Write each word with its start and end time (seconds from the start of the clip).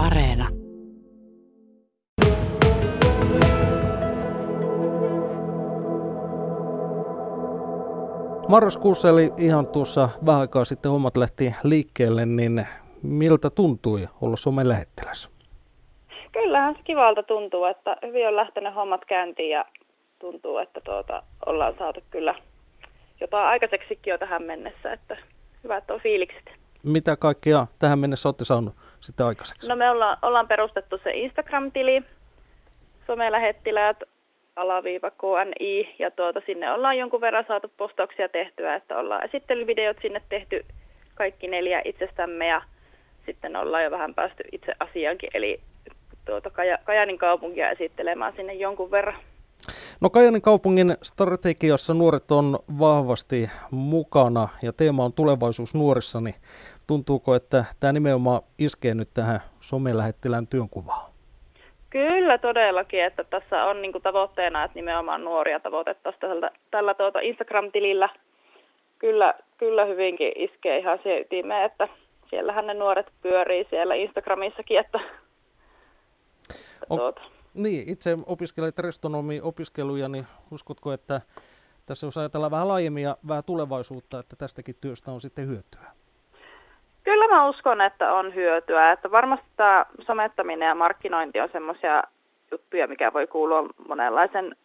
Areena. 0.00 0.48
Marraskuussa 8.48 9.08
eli 9.08 9.30
ihan 9.38 9.66
tuossa 9.66 10.08
vähän 10.26 10.40
aikaa 10.40 10.64
sitten 10.64 10.90
hommat 10.90 11.16
lähti 11.16 11.54
liikkeelle, 11.64 12.26
niin 12.26 12.66
miltä 13.02 13.50
tuntui 13.50 14.06
olla 14.20 14.36
somen 14.36 14.68
lähettiläs? 14.68 15.30
Kyllähän 16.32 16.74
se 16.74 16.80
kivalta 16.84 17.22
tuntuu, 17.22 17.64
että 17.64 17.96
hyvin 18.06 18.28
on 18.28 18.36
lähtenyt 18.36 18.74
hommat 18.74 19.04
käyntiin 19.04 19.50
ja 19.50 19.64
tuntuu, 20.18 20.58
että 20.58 20.80
tuota, 20.80 21.22
ollaan 21.46 21.74
saatu 21.78 22.00
kyllä 22.10 22.34
jotain 23.20 23.46
aikaiseksikin 23.46 24.10
jo 24.10 24.18
tähän 24.18 24.42
mennessä, 24.42 24.92
että 24.92 25.16
hyvät 25.64 25.90
on 25.90 26.00
fiilikset. 26.00 26.59
Mitä 26.82 27.16
kaikkea 27.16 27.66
tähän 27.78 27.98
mennessä 27.98 28.28
olette 28.28 28.44
saanut 28.44 28.74
sitten 29.00 29.26
aikaiseksi? 29.26 29.68
No 29.68 29.76
me 29.76 29.90
ollaan, 29.90 30.18
ollaan 30.22 30.48
perustettu 30.48 30.98
se 31.04 31.10
Instagram-tili, 31.10 32.02
somelähettiläät, 33.06 33.96
alaviiva 34.56 35.10
KNI, 35.10 35.94
ja 35.98 36.10
tuota, 36.10 36.40
sinne 36.46 36.72
ollaan 36.72 36.98
jonkun 36.98 37.20
verran 37.20 37.44
saatu 37.48 37.72
postauksia 37.76 38.28
tehtyä, 38.28 38.74
että 38.74 38.98
ollaan 38.98 39.24
esittelyvideot 39.24 39.96
sinne 40.02 40.22
tehty 40.28 40.64
kaikki 41.14 41.48
neljä 41.48 41.82
itsestämme, 41.84 42.46
ja 42.46 42.62
sitten 43.26 43.56
ollaan 43.56 43.84
jo 43.84 43.90
vähän 43.90 44.14
päästy 44.14 44.42
itse 44.52 44.72
asiaankin, 44.80 45.30
eli 45.34 45.60
tuota 46.24 46.50
Kaja, 46.50 46.78
Kajanin 46.84 47.18
kaupunkia 47.18 47.70
esittelemään 47.70 48.32
sinne 48.36 48.54
jonkun 48.54 48.90
verran. 48.90 49.16
No 50.00 50.10
Kajanin 50.10 50.42
kaupungin 50.42 50.96
strategiassa 51.02 51.94
nuoret 51.94 52.30
on 52.30 52.58
vahvasti 52.78 53.50
mukana 53.70 54.48
ja 54.62 54.72
teema 54.72 55.04
on 55.04 55.12
tulevaisuus 55.12 55.74
nuorissa, 55.74 56.20
niin 56.20 56.34
tuntuuko, 56.90 57.34
että 57.34 57.64
tämä 57.80 57.92
nimenomaan 57.92 58.42
iskee 58.58 58.94
nyt 58.94 59.08
tähän 59.14 59.40
somelähettilään 59.60 60.46
työnkuvaan? 60.46 61.10
Kyllä 61.90 62.38
todellakin, 62.38 63.04
että 63.04 63.24
tässä 63.24 63.64
on 63.64 63.82
niin 63.82 63.92
kuin 63.92 64.02
tavoitteena, 64.02 64.64
että 64.64 64.74
nimenomaan 64.74 65.24
nuoria 65.24 65.60
tavoitettaisiin 65.60 66.20
tällä, 66.20 66.50
tällä 66.70 66.94
tuota 66.94 67.20
Instagram-tilillä. 67.20 68.08
Kyllä, 68.98 69.34
kyllä 69.58 69.84
hyvinkin 69.84 70.32
iskee 70.36 70.78
ihan 70.78 70.98
se 71.02 71.20
ytimeen, 71.20 71.64
että 71.64 71.88
siellähän 72.30 72.66
ne 72.66 72.74
nuoret 72.74 73.06
pyörii 73.22 73.66
siellä 73.70 73.94
Instagramissakin, 73.94 74.78
että 74.78 75.00
on, 76.90 76.98
tuota. 76.98 77.20
Niin, 77.54 77.88
itse 77.88 78.16
opiskelet 78.26 78.78
restonomi 78.78 79.40
opiskeluja, 79.40 80.08
niin 80.08 80.26
uskotko, 80.50 80.92
että 80.92 81.20
tässä 81.86 82.06
jos 82.06 82.18
ajatellaan 82.18 82.50
vähän 82.50 82.68
laajemmin 82.68 83.02
ja 83.02 83.16
vähän 83.28 83.44
tulevaisuutta, 83.44 84.18
että 84.18 84.36
tästäkin 84.36 84.76
työstä 84.80 85.10
on 85.12 85.20
sitten 85.20 85.46
hyötyä? 85.46 85.99
Kyllä 87.04 87.28
mä 87.28 87.48
uskon, 87.48 87.80
että 87.80 88.12
on 88.12 88.34
hyötyä. 88.34 88.92
Että 88.92 89.10
varmasti 89.10 89.46
tämä 89.56 89.86
somettaminen 90.06 90.66
ja 90.66 90.74
markkinointi 90.74 91.40
on 91.40 91.48
semmoisia 91.52 92.02
juttuja, 92.50 92.86
mikä 92.86 93.12
voi 93.12 93.26
kuulua 93.26 93.68
monenlaisen 93.88 94.56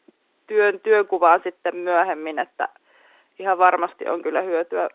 työn 0.47 0.79
työnkuvaan 0.79 1.41
sitten 1.43 1.75
myöhemmin, 1.75 2.39
että 2.39 2.69
ihan 3.39 3.57
varmasti 3.57 4.07
on 4.07 4.21
kyllä 4.21 4.41
hyötyä, 4.41 4.89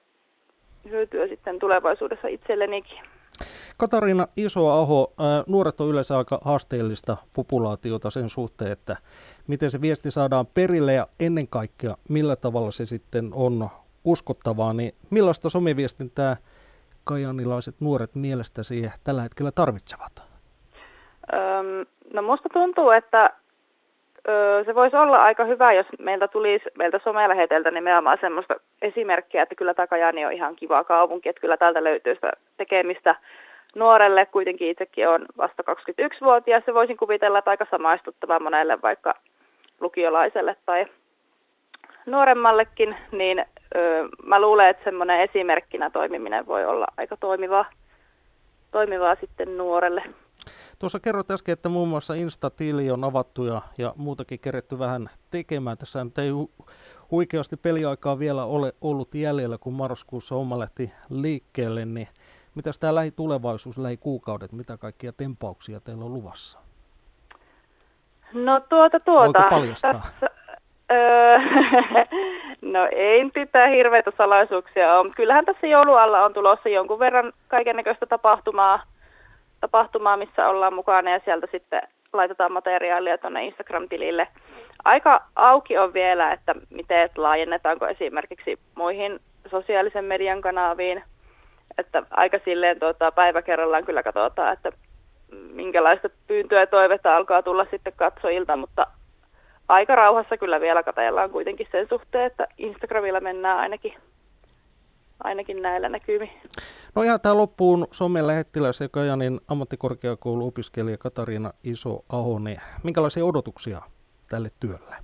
hyötyä 0.90 1.28
sitten 1.28 1.58
tulevaisuudessa 1.58 2.28
itsellenikin. 2.28 2.98
Katariina 3.76 4.26
Isoaho, 4.36 5.12
nuoret 5.48 5.80
on 5.80 5.88
yleensä 5.88 6.18
aika 6.18 6.38
haasteellista 6.44 7.16
populaatiota 7.34 8.10
sen 8.10 8.28
suhteen, 8.28 8.72
että 8.72 8.96
miten 9.46 9.70
se 9.70 9.80
viesti 9.80 10.10
saadaan 10.10 10.46
perille 10.46 10.92
ja 10.92 11.06
ennen 11.20 11.48
kaikkea 11.48 11.96
millä 12.08 12.36
tavalla 12.36 12.70
se 12.70 12.86
sitten 12.86 13.30
on 13.34 13.68
uskottavaa, 14.04 14.72
niin 14.72 14.92
millaista 15.10 15.50
someviestintää 15.50 16.36
kajanilaiset 17.04 17.74
nuoret 17.80 18.14
mielestäsi 18.14 18.90
tällä 19.04 19.22
hetkellä 19.22 19.50
tarvitsevat? 19.54 20.12
No 22.14 22.22
musta 22.22 22.48
tuntuu, 22.52 22.90
että 22.90 23.30
se 24.66 24.74
voisi 24.74 24.96
olla 24.96 25.22
aika 25.22 25.44
hyvä, 25.44 25.72
jos 25.72 25.86
meiltä 25.98 26.28
tulisi 26.28 26.64
meiltä 26.78 27.00
someläheteltä 27.04 27.70
nimenomaan 27.70 28.18
semmoista 28.20 28.54
esimerkkiä, 28.82 29.42
että 29.42 29.54
kyllä 29.54 29.74
tämä 29.74 29.86
Kajani 29.86 30.26
on 30.26 30.32
ihan 30.32 30.56
kiva 30.56 30.84
kaupunki, 30.84 31.28
että 31.28 31.40
kyllä 31.40 31.56
täältä 31.56 31.84
löytyy 31.84 32.14
sitä 32.14 32.32
tekemistä 32.56 33.14
nuorelle, 33.74 34.26
kuitenkin 34.26 34.68
itsekin 34.68 35.08
on 35.08 35.26
vasta 35.36 35.62
21-vuotias, 35.62 36.64
se 36.64 36.74
voisin 36.74 36.96
kuvitella, 36.96 37.38
että 37.38 37.50
aika 37.50 37.66
samaistuttava 37.70 38.40
monelle 38.40 38.82
vaikka 38.82 39.14
lukiolaiselle 39.80 40.56
tai 40.66 40.86
nuoremmallekin, 42.06 42.96
niin 43.12 43.44
mä 44.24 44.40
luulen, 44.40 44.68
että 44.68 44.84
semmoinen 44.84 45.20
esimerkkinä 45.20 45.90
toimiminen 45.90 46.46
voi 46.46 46.64
olla 46.64 46.86
aika 46.96 47.16
toimivaa, 47.16 47.70
toimivaa 48.70 49.16
sitten 49.20 49.58
nuorelle. 49.58 50.02
Tuossa 50.78 51.00
kerroit 51.00 51.30
äsken, 51.30 51.52
että 51.52 51.68
muun 51.68 51.88
muassa 51.88 52.14
Insta-tili 52.14 52.90
on 52.90 53.04
avattu 53.04 53.44
ja, 53.44 53.60
ja 53.78 53.92
muutakin 53.96 54.40
keretty 54.40 54.78
vähän 54.78 55.10
tekemään. 55.30 55.78
Tässä 55.78 56.04
nyt 56.04 56.18
ei 56.18 56.30
hu- 56.30 56.64
huikeasti 57.10 57.56
peliaikaa 57.56 58.18
vielä 58.18 58.44
ole 58.44 58.72
ollut 58.80 59.14
jäljellä, 59.14 59.58
kun 59.58 59.72
marraskuussa 59.72 60.34
oma 60.34 60.58
lähti 60.58 60.92
liikkeelle, 61.10 61.84
niin 61.84 62.08
Mitäs 62.54 62.78
tämä 62.78 62.94
lähitulevaisuus, 62.94 63.78
lähikuukaudet, 63.78 64.52
mitä 64.52 64.76
kaikkia 64.76 65.12
tempauksia 65.12 65.80
teillä 65.80 66.04
on 66.04 66.14
luvassa? 66.14 66.58
No 68.32 68.60
tuota 68.60 69.00
tuota. 69.00 69.38
Voiko 69.38 69.50
paljastaa? 69.50 69.92
Tässä, 69.92 70.30
öö, 70.90 71.38
no 72.62 72.88
ei 72.92 73.30
pitää 73.34 73.66
hirveitä 73.66 74.12
salaisuuksia 74.18 75.02
mutta 75.02 75.16
kyllähän 75.16 75.44
tässä 75.44 75.66
joulualla 75.66 76.24
on 76.24 76.32
tulossa 76.32 76.68
jonkun 76.68 76.98
verran 76.98 77.32
kaikennäköistä 77.48 78.06
tapahtumaa, 78.06 78.82
tapahtumaa, 79.60 80.16
missä 80.16 80.48
ollaan 80.48 80.74
mukana 80.74 81.10
ja 81.10 81.20
sieltä 81.24 81.46
sitten 81.50 81.82
laitetaan 82.12 82.52
materiaalia 82.52 83.18
tuonne 83.18 83.44
Instagram-tilille. 83.44 84.28
Aika 84.84 85.20
auki 85.36 85.78
on 85.78 85.94
vielä, 85.94 86.32
että 86.32 86.54
miten 86.70 87.10
laajennetaanko 87.16 87.86
esimerkiksi 87.86 88.58
muihin 88.74 89.20
sosiaalisen 89.50 90.04
median 90.04 90.40
kanaviin– 90.40 91.02
että 91.80 92.02
aika 92.10 92.38
silleen 92.44 92.80
tuota, 92.80 93.12
päivä 93.12 93.42
kerrallaan 93.42 93.84
kyllä 93.84 94.02
katsotaan, 94.02 94.52
että 94.52 94.72
minkälaista 95.52 96.08
pyyntöä 96.26 96.60
ja 96.60 96.66
toivetta 96.66 97.16
alkaa 97.16 97.42
tulla 97.42 97.66
sitten 97.70 97.92
katsojilta, 97.96 98.56
mutta 98.56 98.86
aika 99.70 99.94
rauhassa 99.94 100.36
kyllä 100.36 100.60
vielä 100.60 100.82
katellaan 100.82 101.30
kuitenkin 101.30 101.66
sen 101.72 101.88
suhteen, 101.88 102.26
että 102.26 102.46
Instagramilla 102.58 103.20
mennään 103.20 103.58
ainakin, 103.58 103.94
ainakin 105.24 105.62
näillä 105.62 105.88
näkymi. 105.88 106.32
No 106.96 107.02
ihan 107.02 107.20
tämä 107.20 107.36
loppuun 107.36 107.86
somen 107.90 108.26
lähettiläs 108.26 108.80
ja 108.80 108.88
Kajanin 108.88 109.40
ammattikorkeakouluopiskelija 109.50 110.98
Katariina 110.98 111.50
Iso-Aho, 111.64 112.38
niin 112.38 112.60
minkälaisia 112.84 113.24
odotuksia 113.24 113.78
tälle 114.30 114.48
työlle? 114.60 114.96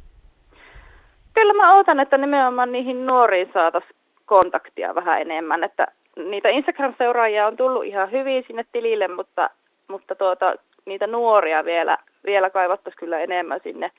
Kyllä 1.35 1.53
mä 1.53 1.75
odotan, 1.75 2.01
että 2.01 2.19
nimenomaan 2.19 2.73
niihin 2.73 3.07
nuoriin 3.07 3.51
saataisiin 3.55 3.97
kontaktia 4.27 4.95
vähän 4.95 5.21
enemmän, 5.21 5.65
että 5.65 5.87
niitä 6.17 6.49
Instagram-seuraajia 6.49 7.47
on 7.47 7.57
tullut 7.57 7.85
ihan 7.85 8.11
hyvin 8.11 8.45
sinne 8.47 8.65
tilille, 8.73 9.09
mutta, 9.09 9.51
mutta 9.89 10.15
tuota, 10.15 10.55
niitä 10.87 11.07
nuoria 11.07 11.65
vielä, 11.65 11.99
vielä 12.25 12.51
kaivattaisiin 12.51 13.01
kyllä 13.01 13.19
enemmän 13.19 13.61
sinne 13.63 13.91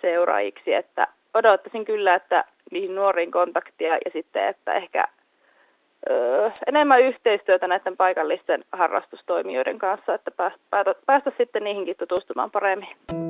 seuraajiksi, 0.00 0.74
että 0.74 1.06
odottaisin 1.34 1.84
kyllä, 1.84 2.14
että 2.14 2.44
niihin 2.70 2.94
nuoriin 2.94 3.30
kontaktia 3.30 3.94
ja 3.94 4.10
sitten, 4.12 4.48
että 4.48 4.72
ehkä 4.72 5.04
öö, 6.10 6.50
enemmän 6.66 7.02
yhteistyötä 7.02 7.66
näiden 7.68 7.96
paikallisten 7.96 8.64
harrastustoimijoiden 8.72 9.78
kanssa, 9.78 10.14
että 10.14 10.30
päästä, 10.30 10.94
päästä 11.06 11.32
sitten 11.38 11.64
niihinkin 11.64 11.96
tutustumaan 11.96 12.50
paremmin. 12.50 13.27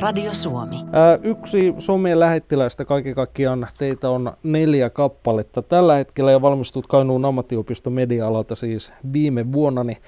Radio 0.00 0.32
Suomi. 0.34 0.76
Ää, 0.92 1.18
yksi 1.22 1.74
somien 1.78 2.20
lähettiläistä 2.20 2.84
kaiken 2.84 3.14
kaikkiaan 3.14 3.66
teitä 3.78 4.10
on 4.10 4.32
neljä 4.44 4.90
kappaletta. 4.90 5.62
Tällä 5.62 5.94
hetkellä 5.94 6.30
jo 6.32 6.42
valmistut 6.42 6.86
Kainuun 6.86 7.24
ammattiopisto 7.24 7.90
media-alalta 7.90 8.54
siis 8.54 8.92
viime 9.12 9.52
vuonna. 9.52 9.84
Niin 9.84 9.98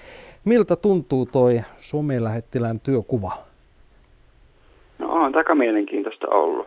miltä 0.45 0.77
tuntuu 0.77 1.27
toi 1.27 1.61
somien 1.79 2.25
lähettilään 2.25 2.81
työkuva? 2.81 3.33
No 4.99 5.13
on 5.13 5.37
aika 5.37 5.55
mielenkiintoista 5.55 6.27
ollut. 6.27 6.67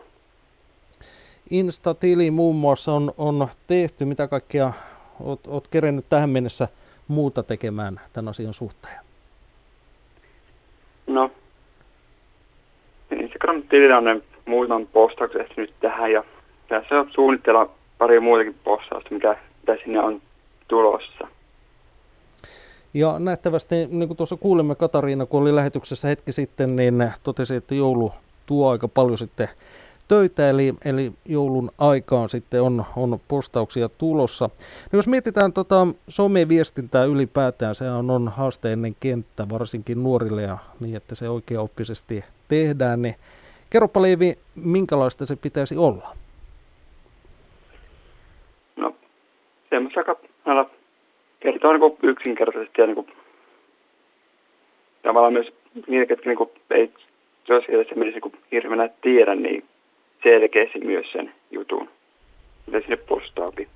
Insta-tili 1.50 2.30
muun 2.30 2.56
muassa 2.56 2.92
on, 2.92 3.12
on 3.18 3.48
tehty. 3.66 4.04
Mitä 4.04 4.28
kaikkea 4.28 4.72
oot, 5.20 5.40
oot 5.46 5.68
kerennyt 5.68 6.04
tähän 6.08 6.30
mennessä 6.30 6.68
muuta 7.08 7.42
tekemään 7.42 8.00
tämän 8.12 8.28
asian 8.28 8.52
suhteen? 8.52 9.00
No 11.06 11.30
On 13.48 13.64
ne 14.04 14.20
muutaman 14.44 14.86
postauksen 14.86 15.46
nyt 15.56 15.74
tähän 15.80 16.12
ja 16.12 16.24
tässä 16.68 17.00
on 17.00 17.10
suunnitella 17.14 17.70
pari 17.98 18.20
muutakin 18.20 18.54
postausta, 18.64 19.14
mikä, 19.14 19.36
sinne 19.84 20.00
on 20.00 20.22
tulossa. 20.68 21.28
Ja 22.94 23.18
nähtävästi, 23.18 23.74
niin 23.90 24.08
kuin 24.08 24.16
tuossa 24.16 24.36
kuulimme 24.36 24.74
Katariina, 24.74 25.26
kun 25.26 25.42
oli 25.42 25.54
lähetyksessä 25.54 26.08
hetki 26.08 26.32
sitten, 26.32 26.76
niin 26.76 27.12
totesi, 27.22 27.54
että 27.54 27.74
joulu 27.74 28.12
tuo 28.46 28.70
aika 28.70 28.88
paljon 28.88 29.18
sitten 29.18 29.48
töitä, 30.08 30.50
eli, 30.50 30.74
eli 30.84 31.12
joulun 31.24 31.70
aikaan 31.78 32.28
sitten 32.28 32.62
on, 32.62 32.84
on 32.96 33.20
postauksia 33.28 33.88
tulossa. 33.88 34.50
No 34.92 34.96
jos 34.96 35.08
mietitään 35.08 35.52
tota 35.52 35.86
someviestintää 36.08 37.04
ylipäätään, 37.04 37.74
se 37.74 37.90
on, 37.90 38.10
on 38.10 38.28
haasteellinen 38.28 38.96
kenttä, 39.00 39.48
varsinkin 39.48 40.02
nuorille 40.02 40.42
ja 40.42 40.58
niin, 40.80 40.96
että 40.96 41.14
se 41.14 41.28
oikeaoppisesti 41.28 42.24
tehdään, 42.48 43.02
niin 43.02 43.14
kerropa 43.70 44.02
Leivi, 44.02 44.34
minkälaista 44.54 45.26
se 45.26 45.36
pitäisi 45.36 45.76
olla? 45.76 46.16
No, 48.76 48.94
semmoista 49.70 50.00
aika 50.00 50.16
kertoo 51.40 51.72
niin 51.72 51.98
yksinkertaisesti 52.02 52.80
ja 52.80 52.86
niin 52.86 52.94
kuin, 52.94 53.06
tavallaan 55.02 55.32
myös 55.32 55.46
niille, 55.86 56.06
ketkä 56.06 56.30
niin 56.30 56.38
kuin, 56.38 56.50
ei 56.70 56.90
sosiaalisessa 57.46 57.94
mielessä 57.96 58.20
niin 58.22 58.42
hirveänä 58.52 58.88
tiedä, 59.02 59.34
niin 59.34 59.64
selkeästi 60.22 60.78
myös 60.78 61.06
sen 61.12 61.34
jutun, 61.50 61.88
mitä 62.66 62.80
sinne 62.80 62.96
postaapi. 62.96 63.68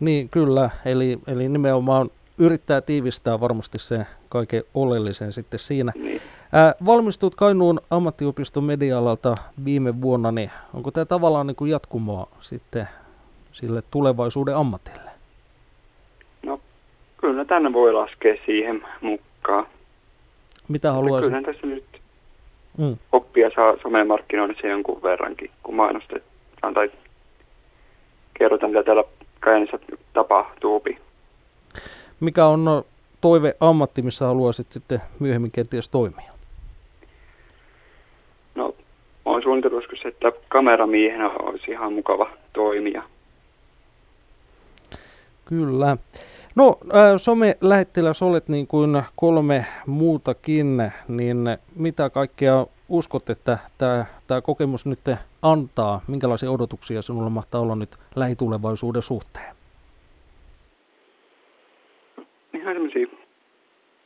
Niin, 0.00 0.28
kyllä. 0.28 0.70
Eli, 0.86 1.18
eli 1.26 1.48
nimenomaan 1.48 2.08
yrittää 2.38 2.80
tiivistää 2.80 3.40
varmasti 3.40 3.78
se 3.78 4.06
kaiken 4.28 4.62
oleellisen 4.74 5.32
sitten 5.32 5.58
siinä. 5.58 5.92
Niin. 5.94 6.20
Ää, 6.52 6.74
valmistut 6.84 7.34
Kainuun 7.34 7.80
ammattiopiston 7.90 8.64
media-alalta 8.64 9.34
viime 9.64 10.00
vuonna, 10.00 10.32
niin 10.32 10.50
onko 10.74 10.90
tämä 10.90 11.04
tavallaan 11.04 11.46
niin 11.46 11.56
kuin 11.56 11.70
jatkumoa 11.70 12.28
sitten 12.40 12.88
sille 13.52 13.82
tulevaisuuden 13.90 14.56
ammatille? 14.56 15.10
No, 16.42 16.60
kyllä 17.20 17.44
tänne 17.44 17.72
voi 17.72 17.92
laskea 17.92 18.34
siihen 18.46 18.82
mukaan. 19.00 19.66
Mitä 20.68 20.92
haluaisit? 20.92 21.32
Kyllä 21.32 21.52
tässä 21.52 21.66
nyt 21.66 21.84
mm. 22.78 22.96
oppia 23.12 23.50
saa 23.54 23.76
someen 23.82 24.06
markkinoinnissa 24.06 24.66
jonkun 24.66 25.02
verrankin, 25.02 25.50
kun 25.62 25.74
mainostetaan 25.74 26.74
tai 26.74 26.90
kerrotaan, 28.38 28.72
mitä 28.72 28.84
täällä 28.84 29.04
Kajanissa 29.40 29.78
tapahtuu. 30.12 30.84
Mikä 32.20 32.46
on 32.46 32.84
toive 33.20 33.56
ammatti, 33.60 34.02
missä 34.02 34.26
haluaisit 34.26 34.72
sitten 34.72 35.02
myöhemmin 35.18 35.50
kenties 35.50 35.88
toimia? 35.88 36.32
No, 38.54 38.74
suunnitellut 39.52 40.06
että 40.06 40.32
kameramiehenä 40.48 41.28
olisi 41.30 41.70
ihan 41.70 41.92
mukava 41.92 42.30
toimia. 42.52 43.02
Kyllä. 45.44 45.96
No, 46.54 46.78
äh, 46.94 47.16
some-lähettiläs 47.16 48.22
olet 48.22 48.48
niin 48.48 48.66
kuin 48.66 49.02
kolme 49.16 49.66
muutakin, 49.86 50.78
niin 51.08 51.36
mitä 51.78 52.10
kaikkea 52.10 52.66
uskot, 52.88 53.30
että 53.30 53.58
tämä, 53.78 54.04
tämä 54.26 54.40
kokemus 54.40 54.86
nyt 54.86 54.98
antaa? 55.42 56.00
Minkälaisia 56.08 56.50
odotuksia 56.50 57.02
sinulla 57.02 57.30
mahtaa 57.30 57.60
olla 57.60 57.76
nyt 57.76 57.90
lähitulevaisuuden 58.16 59.02
suhteen? 59.02 59.54
Ihan 62.54 62.74
sellaisia 62.74 63.06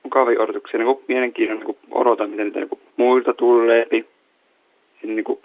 mukavia 0.02 0.42
odotuksia, 0.42 0.78
niin 0.80 0.98
mielenkiintoinen, 1.08 1.66
niin 1.66 1.78
odotan, 1.90 2.30
miten 2.30 2.46
niitä 2.46 2.60
niin 2.60 2.80
muilta 2.96 3.34
tulee, 3.34 3.86
niin 3.90 4.06
kuin 5.24 5.38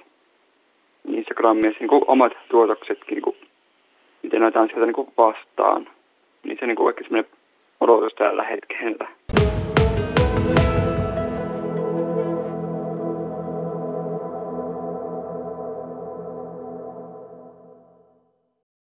Instagramissa 1.07 1.79
niin 1.79 2.03
omat 2.07 2.33
tuotoksetkin, 2.49 3.15
niin 3.15 3.21
kuin, 3.21 3.35
miten 4.23 4.41
näitä 4.41 4.61
on 4.61 4.67
sieltä 4.67 4.85
niin 4.85 5.13
vastaan 5.17 5.87
niin 6.43 6.57
se 6.59 6.67
niin 6.67 6.75
kuin 6.75 6.87
oikein 6.87 7.05
semmoinen 7.05 7.31
odotus 7.79 8.13
tällä 8.13 8.43
hetkellä. 8.43 9.07